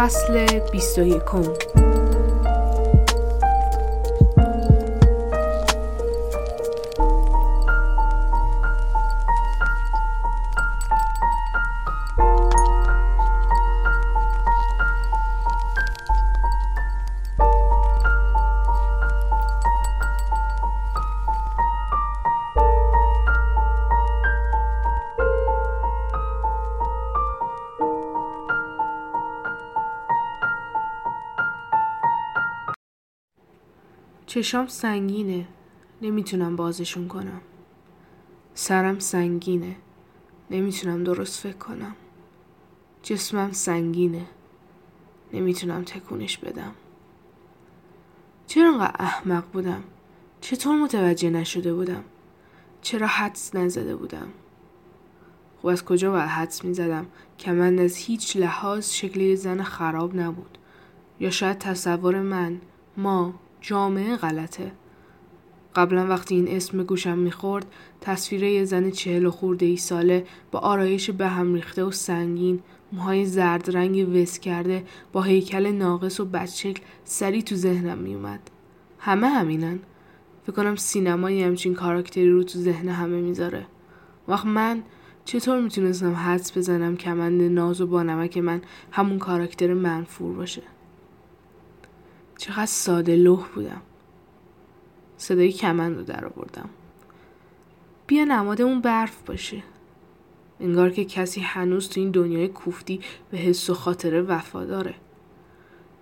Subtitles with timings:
[0.00, 1.69] فصل 21
[34.30, 35.46] چشام سنگینه.
[36.02, 37.40] نمی‌تونم بازشون کنم.
[38.54, 39.76] سرم سنگینه.
[40.50, 41.96] نمی‌تونم درست فکر کنم.
[43.02, 44.26] جسمم سنگینه.
[45.32, 46.74] نمی‌تونم تکونش بدم.
[48.46, 49.82] چرا انقدر احمق بودم.
[50.40, 52.04] چطور متوجه نشده بودم؟
[52.82, 54.28] چرا حدس نزده بودم؟
[55.62, 57.06] خب از کجا باید حدس می‌زدم
[57.38, 60.58] که من از هیچ لحاظ شکلی زن خراب نبود؟
[61.20, 62.60] یا شاید تصور من
[62.96, 64.72] ما جامعه غلطه.
[65.74, 67.66] قبلا وقتی این اسم گوشم می‌خورد
[68.00, 72.60] تصویر یه زن چهل و خورده ای ساله با آرایش به هم ریخته و سنگین
[72.92, 78.40] موهای زرد رنگ وس کرده با هیکل ناقص و بدشکل سری تو ذهنم میومد
[78.98, 79.78] همه همینن.
[80.42, 83.66] فکر کنم سینمایی همچین کاراکتری رو تو ذهن همه می‌ذاره.
[84.28, 84.82] وقت من
[85.24, 90.62] چطور می‌تونستم حدس بزنم کمند ناز و بانمک من همون کاراکتر منفور باشه؟
[92.40, 93.82] چقدر ساده لوح بودم.
[95.16, 96.68] صدای کمند رو در آوردم.
[98.06, 99.62] بیا نمادمون برف باشه.
[100.60, 104.94] انگار که کسی هنوز تو این دنیای کوفتی به حس و خاطره وفاداره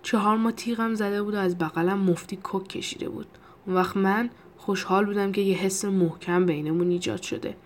[0.03, 3.27] چهار ما تیغم زده بود و از بغلم مفتی کک کشیده بود.
[3.67, 7.57] اون وقت من خوشحال بودم که یه حس محکم بینمون ایجاد شده.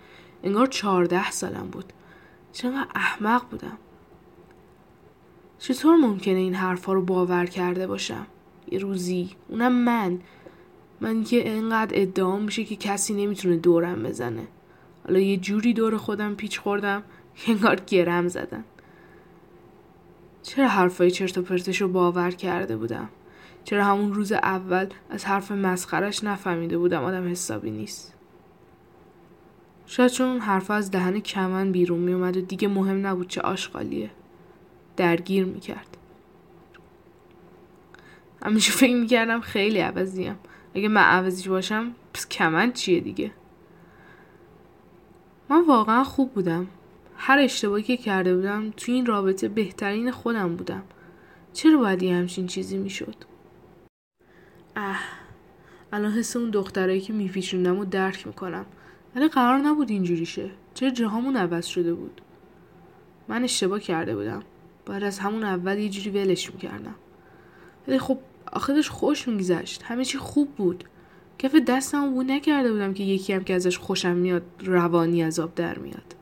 [0.43, 1.93] انگار چهارده سالم بود.
[2.53, 3.79] چقدر احمق بودم.
[5.59, 8.27] چطور ممکنه این حرفا رو باور کرده باشم؟
[8.81, 9.31] روزی.
[9.49, 10.19] اونم من.
[11.01, 14.47] من که انقدر ادعا میشه که کسی نمی‌تونه دورم بزنه.
[15.07, 17.03] حالا یه جوری دور خودم پیچ خوردم
[17.37, 18.65] که انگار گرم زدن
[20.43, 23.09] چرا حرفای چرت و پرتش رو باور کرده بودم؟
[23.65, 28.15] چرا همون روز اول از حرف مسخرش نفهمیده بودم آدم حسابی نیست؟
[29.87, 34.11] شاید چون حرف از دهن کمن بیرون میومد و دیگه مهم نبود چه آشغالیه.
[34.97, 35.97] درگیر می‌کرد.
[38.43, 40.39] همیشه فکر می‌کردم خیلی عوضیم.
[40.75, 43.31] اگه من عوضی باشم پس کمن چیه دیگه؟
[45.49, 46.67] من واقعا خوب بودم.
[47.17, 50.83] هر اشتباهی که کرده بودم تو این رابطه بهترین خودم بودم.
[51.53, 53.15] چرا باید یه همچین چیزی می‌شد؟
[54.77, 55.01] اه
[55.93, 58.67] الان حس اون دخترایی که میپیچوندم و درک می‌کنم.
[59.17, 62.21] ولی قرار نبود اینجوری شه چرا جهامون عوض شده بود؟
[63.29, 64.43] من اشتباه کرده بودم.
[64.87, 66.95] باید از همون اول یه جوری ولش می‌کردم.
[67.89, 68.19] ولی خب
[68.53, 69.83] آخرش خوش میگذشت.
[69.83, 70.85] همه چی خوب بود.
[71.39, 75.79] کف دستم بو نکرده بودم که یکی هم که ازش خوشم میاد روانی عذاب در
[75.79, 76.15] میاد.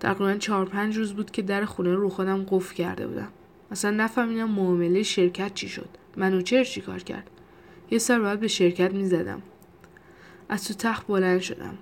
[0.00, 3.28] تقریبا چهار پنج روز بود که در خونه رو خودم قفل کرده بودم.
[3.70, 5.88] اصلا نفهمیدم معامله شرکت چی شد.
[6.16, 7.30] منوچر چی کار کرد؟
[7.90, 9.42] یه سر باید به شرکت می‌زدم.
[10.48, 11.78] از تو تخت بلند شدم.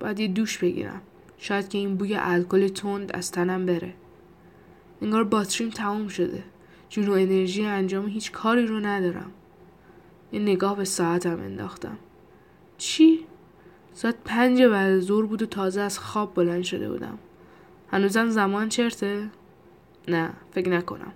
[0.00, 1.00] باید یه دوش بگیرم.
[1.38, 3.94] شاید که این بوی الکل تند از تنم بره.
[5.02, 6.42] انگار باتریم تموم شده.
[6.88, 9.30] جون و انرژی انجام هیچ کاری رو ندارم.
[10.32, 11.98] یه نگاه به ساعتم انداختم.
[12.78, 13.20] چی؟
[13.94, 17.18] ساعت پنج بعد زور بود و تازه از خواب بلند شده بودم.
[17.90, 19.28] هنوزم زمان چرته؟
[20.08, 21.12] نه فکر نکنم.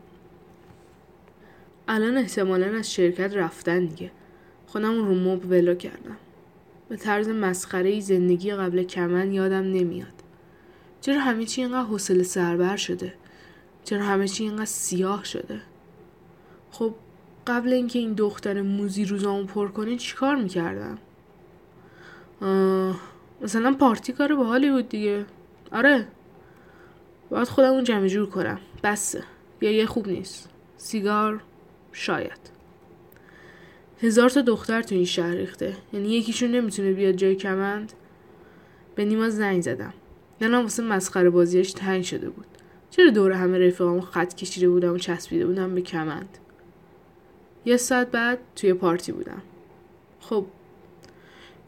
[1.88, 4.10] الان احتمالا از شرکت رفتن دیگه.
[4.66, 6.16] خودم رو موب ولو کردم.
[6.88, 10.22] به طرز مسخره زندگی قبل کمن یادم نمیاد.
[11.00, 13.14] چرا همه چی اینقدر حوصله سربر شده؟
[13.84, 15.60] چرا همه چی اینقدر سیاه شده؟
[16.70, 16.94] خب
[17.46, 20.98] قبل اینکه این دختر موزی روزامو پر کنه چیکار می‌کردم؟
[23.40, 25.26] مثلا پارتی کار به حالی بود دیگه.
[25.72, 26.08] آره.
[27.30, 28.60] باید خودمون جمع جور کنم.
[28.82, 29.22] بسه.
[29.60, 30.48] یا یه خوب نیست.
[30.76, 31.42] سیگار
[31.92, 32.50] شاید.
[34.00, 35.76] هزار تا دختر تو این شهر ریخته.
[35.92, 37.92] یعنی یکیشون نمی‌تونه بیاد جای کمند.
[38.94, 39.94] به نیما زنگ زدم.
[40.38, 42.46] دلم واسه مسخره بازیش تنگ شده بود.
[42.96, 46.38] چرا دور همه رفیقامو خط کشیده بودم و چسبیده بودم به کمند؟
[47.64, 49.42] یه ساعت بعد توی پارتی بودم.
[50.20, 50.46] خب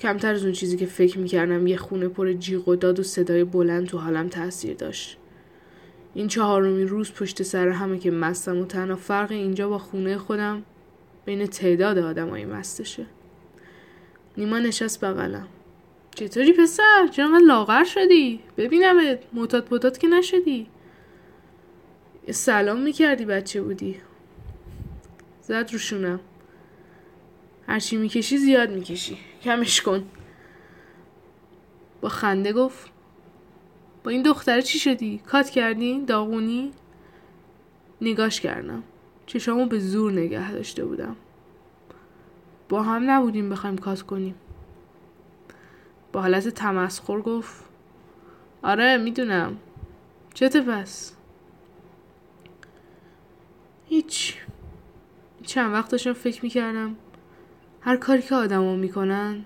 [0.00, 3.44] کمتر از اون چیزی که فکر می‌کردم یه خونه پر جیغ و داد و صدای
[3.44, 5.18] بلند تو حالم تاثیر داشت.
[6.14, 10.62] این چهارمین روز پشت سر همه که مستم و تنها فرق اینجا با خونه خودم
[11.24, 13.06] بین تعداد آدمای مستشه.
[14.36, 15.48] نیما نشست بغلم.
[16.14, 20.66] چطوری پسر؟ چرا لاغر شدی؟ ببینمت معتاد پتاد که نشدی؟
[22.32, 24.00] سلام می‌کردی بچه بودی.
[25.42, 26.20] زد روشونم
[27.66, 29.18] هرچی می‌کشی زیاد می‌کشی.
[29.42, 30.04] کمش کن.
[32.00, 32.90] با خنده گفت
[34.04, 36.72] با این دختره چی شدی؟ کات کردی؟ داغونی؟
[38.00, 38.82] نگاش کردم.
[39.26, 41.16] چشامو به زور نگه داشته بودم.
[42.68, 44.34] با هم نبودیم بخوایم کات کنیم.
[46.12, 47.64] با حالت تمسخر گفت
[48.62, 49.56] آره می‌دونم.
[50.34, 51.15] چته پس؟
[53.88, 54.34] هیچ.
[55.42, 56.96] چند وقت داشتم فکر می‌کردم
[57.80, 59.44] هر کاری که آدما می‌کنن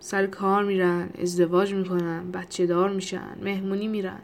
[0.00, 4.18] سر کار میرن ازدواج می‌کنن بچه دار میشن مهمونی میرن.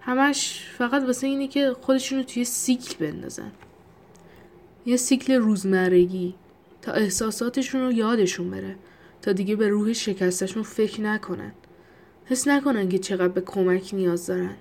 [0.00, 3.52] همش فقط واسه اینه که خودشونو توی سیکل بندازن.
[4.86, 6.34] یه سیکل روزمرگی
[6.82, 8.76] تا احساساتشون رو یادشون بره
[9.22, 11.52] تا دیگه به روح شکستشون فکر نکنن.
[12.24, 14.56] حس نکنن که چقدر به کمک نیاز دارن.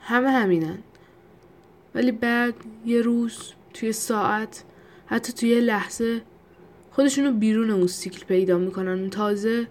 [0.00, 0.78] همه همینن.
[1.94, 2.54] ولی بعد
[2.84, 4.64] یه روز توی ساعت
[5.06, 6.22] حتی توی لحظه
[6.90, 9.10] خودشونو بیرون اون سیکل پیدا می‌کنن.
[9.10, 9.66] تازه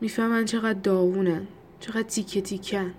[0.00, 1.46] می‌فهمن چقدر داغونن
[1.80, 2.94] چقدر تیکه تیکن.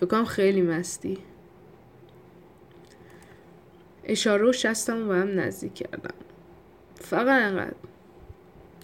[0.00, 1.18] فکرم خیلی مستی.
[4.04, 6.14] اشاره و شستم و هم نزدیک کردم.
[6.94, 7.74] فقط انقدر.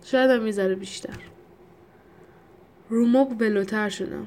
[0.04, 1.18] شاید هم می‌ذاره بیشتر.
[2.88, 4.26] رو مب بلوتر شدم.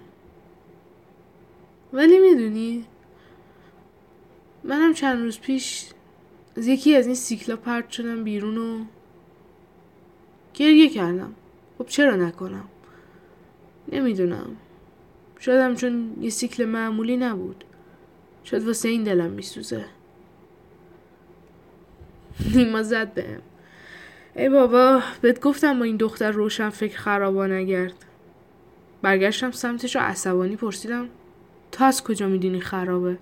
[1.94, 2.86] ولی می‌دونی
[4.64, 5.86] منم چند روز پیش
[6.58, 8.86] از یکی از این سیکلا پرت شدم بیرون و
[10.54, 11.36] گریه کردم.
[11.78, 12.66] خب چرا نکنم؟
[13.92, 14.56] نمی‌دونم.
[15.40, 17.64] شاید چون یه سیکل معمولی نبود.
[18.44, 19.86] شاید واسه این دلم میسوزه.
[22.56, 23.42] نیما زد بهم.
[24.36, 27.94] ای بابا بهت گفتم با این دختر روشن فکر خرابا نگرد
[29.02, 31.10] برگشتم سمتش رو عصبانی پرسیدم
[31.72, 33.18] تو از کجا می‌دونی خرابه؟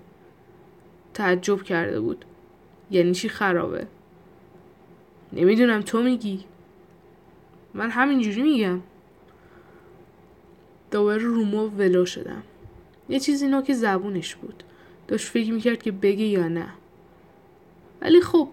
[1.14, 2.24] تعجب کرده بود.
[2.90, 3.86] یعنی چی خرابه؟
[5.32, 6.44] نمی‌دونم تو میگی.
[7.74, 8.80] من همینجوری میگم.
[10.90, 12.42] دوباره رومو ولو شدم.
[13.08, 14.62] یه چیزی که زبونش بود.
[15.08, 16.68] داشت فکر می‌کرد که بگه یا نه.
[18.00, 18.48] ولی خب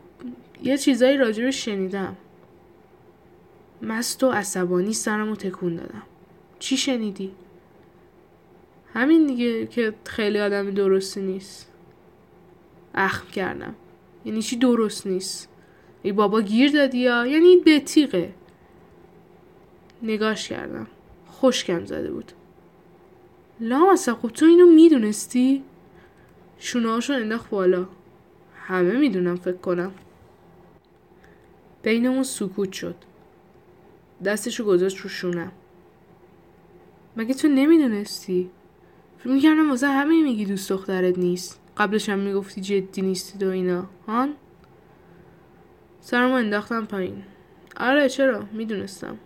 [0.63, 2.15] یه چیزایی راجبش شنیدم.
[3.81, 6.03] مست و عصبانی سرم تکون دادم.
[6.59, 7.31] چی شنیدی؟
[8.97, 11.71] همین دیگه که خیلی آدمی درستی نیست.
[12.95, 13.75] اخم کردم.
[14.25, 15.49] یعنی چی درست نیست؟
[16.03, 18.33] ای بابا گیر دادی یا؟ یعنی به تیغه
[20.03, 20.87] نگاش کردم.
[21.27, 22.31] خوشکم زده بود.
[23.59, 25.63] لام خب تو اینو می‌دونستی؟
[26.59, 27.87] شونه هاشو انداخت بالا.
[28.55, 29.91] همه می‌دونم فکر کنم.
[31.83, 32.95] بینمون سکوت شد.
[34.25, 35.51] دستشو گذاشت رو شونم.
[37.17, 38.49] مگه تو نمی‌دونستی؟
[39.27, 41.60] فکر می‌کردم واسه همه میگی دوست دخترت نیست.
[41.77, 43.86] قبلش هم می‌گفتی جدی نیستی و اینا.
[44.07, 44.34] هان؟
[46.01, 47.24] سرمو انداختم پایین.
[47.77, 49.17] آره چرا؟ می‌دونستم.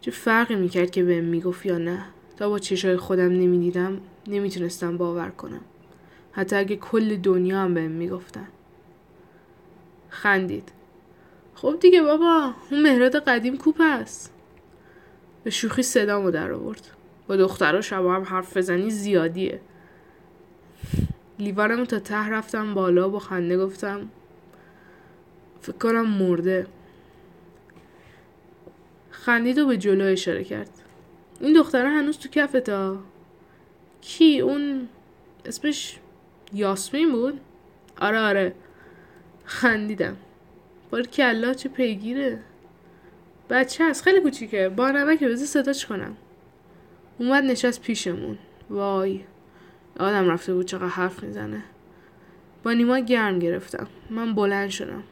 [0.00, 2.04] چه فرقی می‌کرد که بهم می‌گفت یا نه؟
[2.36, 5.64] تا با چشای خودم نمی‌دیدم نمی‌تونستم باور کنم.
[6.32, 8.48] حتی اگه کل دنیا هم بهم می‌گفتن.
[10.08, 10.72] خندید.
[11.54, 14.34] خب دیگه بابا اون مهراد قدیم کوپ است.
[15.44, 16.88] به شوخی صدامو در آورد
[17.32, 19.60] با دخترها شبا هم حرف بزنی زیادیه.
[21.38, 24.08] لیوانمو تا ته رفتم بالا با خنده گفتم
[25.60, 26.66] فکر کنم مرده.
[29.10, 30.70] خندید و به جلو اشاره کرد.
[31.40, 32.98] این دختره هنوز تو کفتا
[34.00, 34.88] کی؟ اون
[35.44, 35.98] اسمش
[36.52, 37.40] یاسمین بود؟
[38.00, 38.54] آره آره.
[39.44, 40.16] خندیدم.
[40.90, 42.38] بار کلا چه پیگیره.
[43.50, 44.68] بچه هست خیلی کوچیکه.
[44.68, 46.16] با نمکه بذار صداش کنم.
[47.22, 48.38] اومد نشست پیشمون.
[48.70, 49.20] وای
[50.00, 51.62] آدم رفته بود چقدر حرف می‌زنه.
[52.62, 53.86] با نیما گرم گرفتم.
[54.10, 55.02] من بلند شدم.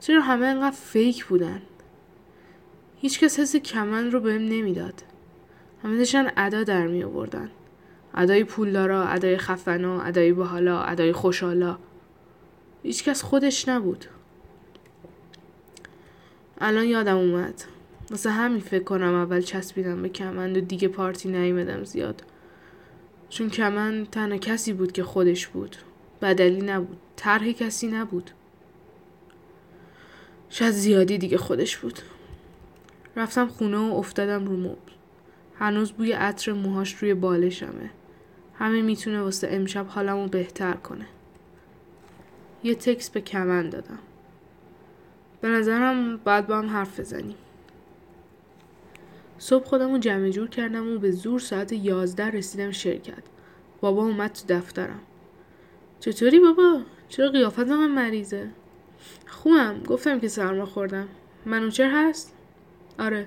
[0.00, 1.62] چرا همه انقدر فیک بودن؟
[2.96, 5.02] هیچکس حس کمن رو بهم نمی‌داد.
[5.82, 7.50] همه داشتن ادا در می آوردن
[8.14, 11.78] ادای پولدارا ادای خفنا ادای باحالا ادای خوشحالا.
[12.82, 14.04] هیچکس خودش نبود.
[16.58, 17.64] الان یادم اومد.
[18.10, 22.22] واسه همین فکر کنم اول چسبیدم به کمند و دیگه پارتی نیومدم زیاد.
[23.28, 25.76] چون کمند تنها کسی بود که خودش بود.
[26.22, 26.96] بدلی نبود.
[27.16, 28.30] طرح کسی نبود.
[30.50, 31.98] شاید زیادی دیگه خودش بود.
[33.16, 34.92] رفتم خونه و افتادم رو مبل.
[35.58, 37.90] هنوز بوی عطر موهاش روی بالشمه.
[38.54, 41.06] همه می‌تونه واسه امشب حالمو بهتر کنه.
[42.64, 43.98] یه تکس به کمن دادم.
[45.40, 47.36] به نظرم باید با هم حرف بزنیم.
[49.38, 53.22] صبح خودم جمع جور کردم و به زور ساعت یازده رسیدم شرکت.
[53.80, 55.00] بابا اومد تو دفترم.
[56.00, 58.48] چطوری بابا؟ چرا قیافت من مریضه؟
[59.26, 59.82] خوبم.
[59.86, 61.08] گفتم که سرما خوردم.
[61.46, 62.34] منوچر هست؟
[62.98, 63.26] آره.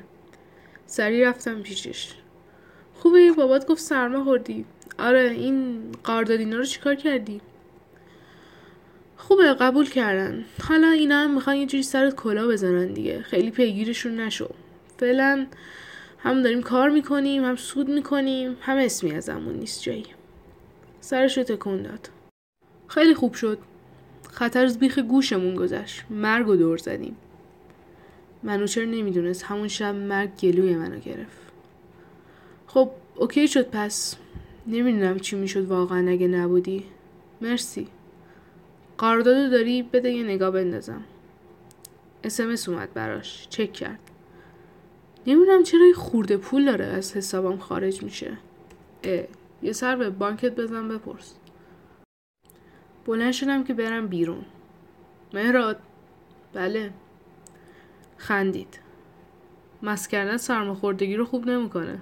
[0.85, 2.13] سریع رفتم پیشش.
[2.93, 3.31] خوبه.
[3.31, 4.65] بابات گفت سرما خوردی.
[4.99, 5.21] آره.
[5.21, 7.41] این قاردادینا رو چیکار کردی؟
[9.17, 9.53] خوبه.
[9.53, 10.45] قبول کردن.
[10.63, 13.21] حالا اینا هم می‌خوان یه جوری سرت کلا بزنن دیگه.
[13.21, 14.49] خیلی پیگیرشون نشو.
[14.97, 15.47] فعلا
[16.19, 20.05] هم داریم کار می‌کنیم هم سود می‌کنیم هم اسمی ازمون نیست جایی.
[20.99, 22.09] سرش رو تکون داد.
[22.87, 23.57] خیلی خوب شد.
[24.31, 26.03] خطر از بیخ گوشمون گذشت.
[26.09, 27.15] مرگ و دور زدیم.
[28.43, 31.37] منوچر نمی‌دونست؟ همون شب مرگ گلوی منو گرفت.
[32.67, 34.15] خب اوکی شد پس.
[34.67, 36.85] نمی‌دونم چی می‌شد واقعا اگه نبودی.
[37.41, 37.87] مرسی.
[38.97, 41.03] قراردادو داری؟ بده یه نگاه بندازم.
[42.23, 43.47] اسمس اومد براش.
[43.49, 44.08] چک کرد.
[45.27, 48.37] نمی‌دونم چرا یه خورده پول داره از حسابم خارج میشه.
[49.03, 49.23] اه
[49.61, 51.35] یه سر به بانکت بزن بپرس.
[53.05, 54.45] بلند شدم که برم بیرون.
[55.33, 55.79] مهراد
[56.53, 56.91] بله.
[58.17, 58.79] خندید.
[59.83, 61.99] مس کردن سرماخوردگی رو خوب نمی‌کنه.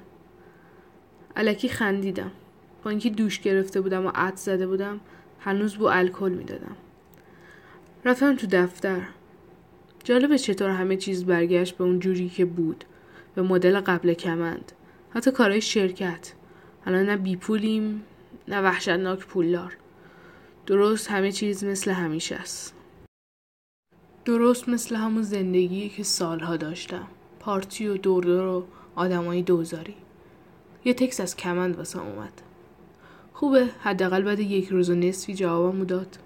[1.36, 2.32] علکی خندیدم.
[2.84, 5.00] با اینکه دوش گرفته بودم و عد زده بودم
[5.40, 6.76] هنوز بو الکل می‌دادم.
[8.06, 9.02] رفتم تو دفتر.
[10.04, 12.86] جالبه چطور همه چیز برگشت به اون جوری که بود.
[13.38, 14.72] به مدل قبل کمند.
[15.10, 16.34] حتی کارهای شرکت.
[16.86, 18.04] الان نه بیپولیم
[18.48, 19.78] نه وحشتناک پولدار.
[20.66, 22.76] درست همه چیز مثل همیشه است.
[24.26, 27.08] درست مثل همون زندگی که سالها داشتم.
[27.40, 28.66] پارتی و دوردور و
[28.96, 29.96] آدمایی دوزاری.
[30.86, 32.42] یه تکس از کمند واسه اومد.
[33.34, 36.18] خوبه حداقل بعد یک روز و نصفی جوابمو داد.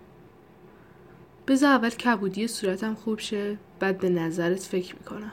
[1.47, 5.31] بذار اول کبودی صورتم خوب شه بعد به نظرت فکر می‌کنم.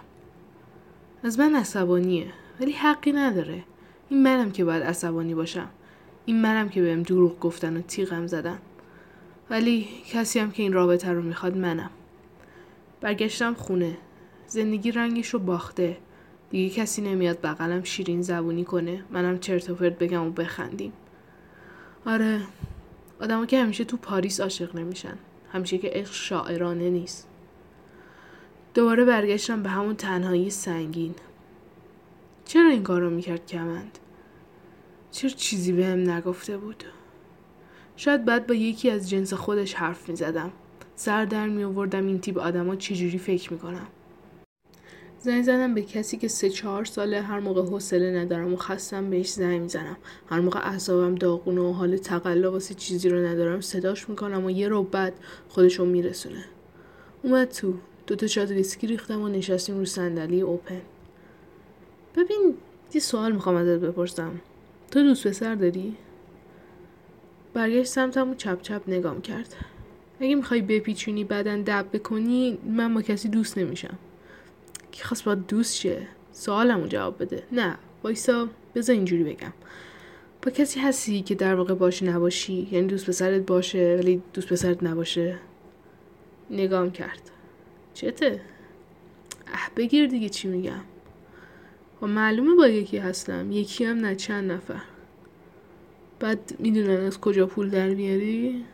[1.22, 2.26] از من عصبانیه
[2.60, 3.64] ولی حقی نداره.
[4.08, 5.68] این منم که باید عصبانی باشم.
[6.24, 8.58] این منم که بهم دروغ گفتن و تیغم زدن.
[9.50, 11.90] ولی کسی هم که این رابطه رو می‌خواد منم.
[13.00, 13.96] برگشتم خونه.
[14.46, 15.96] زندگی رنگش رو باخته.
[16.50, 19.04] دیگه کسی نمیاد بغلم شیرین زبونی کنه.
[19.10, 20.92] منم چرت و پرت بگم و بخندیم.
[22.06, 22.40] آره
[23.20, 25.18] آدما که همیشه تو پاریس عاشق نمیشن.
[25.52, 27.28] همیشه که عشق شاعرانه نیست.
[28.74, 31.14] دوباره برگشتم به همون تنهایی سنگین.
[32.44, 33.98] چرا این کار رو می‌کرد کمند؟
[35.10, 36.84] چرا چیزی به هم نگفته بود؟
[37.96, 40.52] شاید بعد با یکی از جنس خودش حرف می‌زدم.
[40.94, 43.86] سر در می آوردم این تیپ آدما چجوری فکر می‌کنم
[45.20, 49.30] زنگ زدم به کسی که سه چهار ساله هر موقع حوصله ندارم و خستم بهش
[49.30, 49.96] زنگ می‌زنم.
[50.26, 54.68] هر موقع اعصابم داغونه و حال تقلا واسه چیزی رو ندارم صداش می‌کنم و یه
[54.68, 55.14] رو بعد
[55.48, 56.44] خودشو میرسونه.
[57.22, 57.74] اومد تو.
[58.08, 60.80] دوتا شات ویسکی ریختم و نشستیم رو صندلی اوپن.
[62.16, 62.54] ببین
[62.94, 64.40] یه سوال می‌خوام ازت بپرسم.
[64.90, 65.96] تو دوست پسر داری؟
[67.54, 69.56] برگشت سمتم و چپ چپ نگام کرد.
[70.20, 73.98] اگه می‌خوای بپیچونی بعدا دب بکنی من با کسی دوست نمیشم.
[74.90, 77.42] کی خواست با دوست شه؟ سوالمو جواب بده.
[77.52, 79.52] نه وایسا بذار اینجوری بگم.
[80.42, 84.82] با کسی هستی که در واقع باشه نباشی؟ یعنی دوست پسرت باشه ولی دوست پسرت
[84.82, 85.38] نباشه؟
[86.50, 87.30] نگام کرد.
[87.98, 88.40] چته؟
[89.46, 90.80] اه بگیر دیگه چی میگم.
[92.02, 93.52] و معلومه با یکی هستم.
[93.52, 94.80] یکی هم نه چند نفر.
[96.20, 98.64] بعد می‌دونن از کجا پول در میاری؟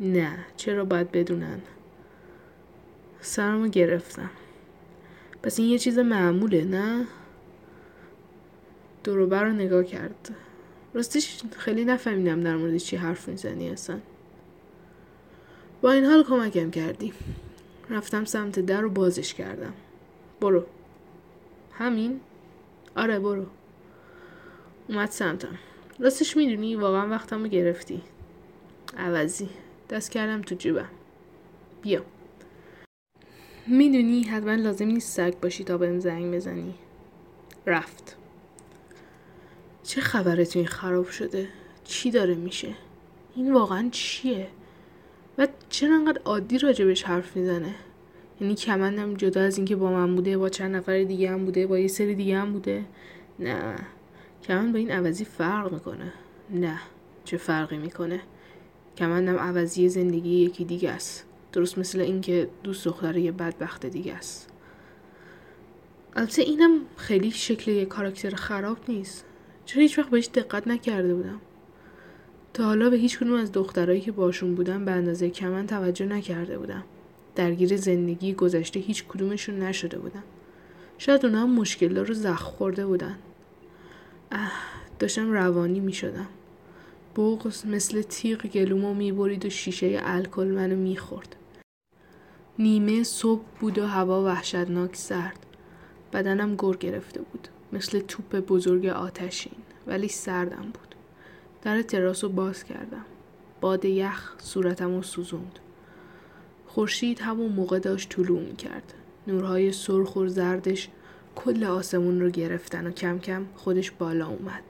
[0.00, 0.38] نه.
[0.56, 1.60] چرا باید بدونن؟
[3.20, 4.30] سرمو گرفتم.
[5.42, 7.06] پس این یه چیز معموله نه؟
[9.04, 10.34] دوروبر رو نگاه کرد.
[10.94, 13.98] راستش خیلی نفهمیدم در مورد چی حرف می‌زنی اصلا.
[15.82, 17.12] با این حال کمکم کردی.
[17.90, 19.72] رفتم سمت در رو بازش کردم.
[20.40, 20.64] برو.
[21.72, 22.20] همین؟
[22.96, 23.46] آره برو.
[24.88, 25.58] اومد سمتم.
[25.98, 28.02] راستش می‌دونی واقعا وقتم رو گرفتی.
[28.96, 29.48] عوضی.
[29.90, 30.88] دست کردم تو جیبم.
[31.82, 32.02] بیا.
[33.66, 36.74] می‌دونی حتما لازم نیست سگ باشی تا بهم زنگ بزنی.
[37.66, 38.16] رفت.
[39.82, 41.48] چه خبره تو این خراب شده؟
[41.84, 42.74] چی داره میشه؟
[43.36, 44.48] این واقعا چیه؟
[45.38, 47.74] و چرا انقدر عادی راجبش حرف می‌زنه؟
[48.40, 51.78] یعنی کمندم جدا از اینکه با من بوده با چند نفر دیگه هم بوده با
[51.78, 52.84] یه سری دیگه هم بوده.
[53.38, 53.74] نه.
[54.42, 56.12] کمند با این عوضی فرق می‌کنه.
[56.50, 56.80] نه.
[57.24, 58.20] چه فرقی می‌کنه؟
[58.96, 61.24] کمندم عوضی زندگی یکی دیگه است.
[61.52, 64.50] درست مثل اینکه دوست دختر یه بدبخت دیگه است.
[66.16, 69.24] البته اینم خیلی شکل یه کاراکتر خراب نیست.
[69.64, 71.40] چرا هیچ وقت بهش دقت نکرده بودم؟
[72.54, 76.58] تا حالا به هیچ کنون از دخترایی که باشون بودم به اندازه کمن توجه نکرده
[76.58, 76.84] بودم.
[77.34, 80.22] درگیر زندگی گذشته هیچ کدومشون نشده بودم
[80.98, 83.18] شاید اونا هم مشکل رو زخ خورده بودن.
[84.32, 84.52] اه
[84.98, 86.28] داشتم روانی می شدم
[87.16, 91.36] بغز مثل تیغ گلومو می‌برید و شیشه الکل منو می‌خورد.
[92.58, 95.46] نیمه صبح بود و هوا وحشتناک سرد.
[96.12, 97.48] بدنم گر گرفته بود.
[97.72, 99.52] مثل توپ بزرگ آتشین
[99.86, 100.93] ولی سردم بود.
[101.64, 103.04] در تراس رو باز کردم.
[103.60, 105.58] باد یخ صورتم رو سوزوند.
[106.66, 108.94] خورشید همون موقع داشت طلوع می کرد
[109.26, 110.88] نورهای سرخ و زردش
[111.36, 114.62] کل آسمون رو گرفتن و کم کم خودش بالا اومد.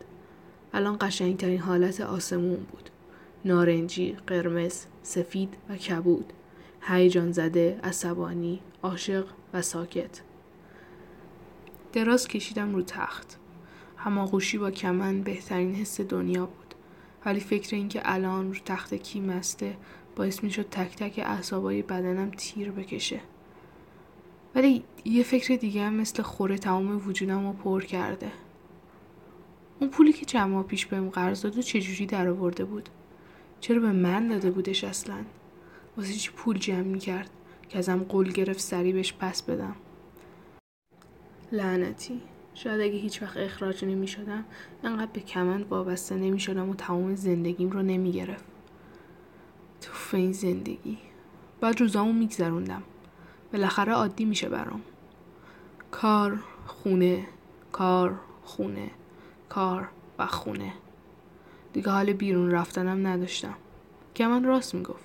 [0.72, 2.90] الان قشنگترین حالت آسمون بود.
[3.44, 6.32] نارنجی، قرمز، سفید و کبود.
[6.80, 10.20] هیجان زده، عصبانی، عاشق و ساکت.
[11.92, 13.38] دراز کشیدم رو تخت.
[13.96, 16.63] هماغوشی با کمن بهترین حس دنیا بود.
[17.26, 19.76] ولی فکر اینکه الان رو تخت کی مسته
[20.16, 23.20] باعث می شد تک تک اعصابای بدنم تیر بکشه.
[24.54, 28.32] ولی یه فکر دیگه هم مثل خوره تمام وجودم رو پر کرده.
[29.80, 32.88] اون پولی که چند ماه پیش بهم قرض داد و چجوری در آورده بود؟
[33.60, 35.24] چرا به من داده بودش اصلا؟
[35.96, 37.30] واسه چی پول جمع می کرد
[37.68, 39.76] که ازم قول گرفت سری بهش پس بدم؟
[41.52, 42.20] لعنتی.
[42.54, 44.44] شاید اگه هیچ وقت اخراج نمی شدم
[44.82, 48.44] انقدر به کمند وابسته نمی شدم و تمام زندگیم رو نمی گرفت
[49.80, 50.98] توف این زندگی.
[51.60, 52.82] بعد روزامو میگذروندم.
[53.52, 54.82] بالاخره عادی میشه برام.
[55.90, 57.26] کار خونه
[57.72, 58.90] کار خونه
[59.48, 59.88] کار
[60.18, 60.72] و خونه.
[61.72, 63.54] دیگه حال بیرون رفتنم نداشتم.
[64.14, 65.04] که من راست می‌گفت.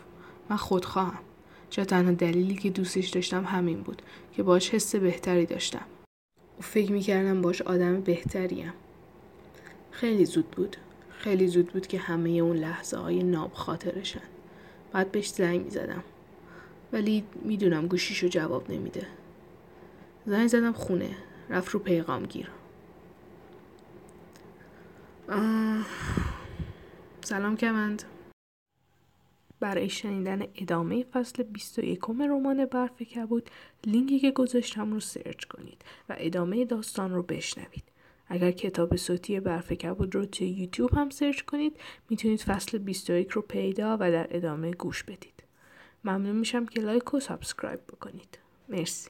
[0.49, 1.19] من خودخواهم.
[1.69, 4.01] چه تنها دلیلی که دوستش داشتم همین بود
[4.33, 5.85] که باش حس بهتری داشتم.
[6.62, 8.74] فکر می‌کردم باش آدم بهتریم.
[9.91, 10.78] خیلی زود بود.
[11.12, 14.22] خیلی زود بود که همه اون لحظه های ناب خاطرشن.
[14.91, 16.04] بعد بهش زنگ می‌زدم.
[16.93, 19.08] ولی می‌دونم گوشیشو جواب نمیده.
[20.26, 21.10] زنگ زدم خونه.
[21.50, 22.50] رفت رو پیغام گیر.
[27.22, 28.04] سلام کمند.
[29.60, 33.50] برای شنیدن ادامه فصل 21 رمان برف کبود
[33.86, 37.84] لینکی که گذاشتم رو search کنید و ادامه داستان رو بشنوید.
[38.28, 43.41] اگر کتاب صوتی برف کبود رو توی یوتیوب هم search کنید می‌تونید فصل 21 رو
[43.41, 45.43] پیدا و در ادامه گوش بدید.
[46.04, 48.39] ممنون میشم که like و subscribe بکنید.
[48.69, 49.10] مرسی.